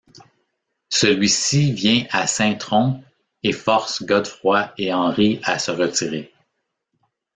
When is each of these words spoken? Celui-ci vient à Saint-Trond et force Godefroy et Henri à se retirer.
Celui-ci 0.89 1.73
vient 1.73 2.05
à 2.09 2.25
Saint-Trond 2.25 3.03
et 3.43 3.51
force 3.51 4.01
Godefroy 4.03 4.73
et 4.79 4.91
Henri 4.91 5.39
à 5.43 5.59
se 5.59 5.69
retirer. 5.69 6.33